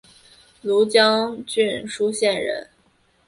[0.63, 2.67] 庐江郡舒县人。